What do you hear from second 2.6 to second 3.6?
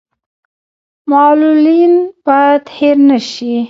هیر نشي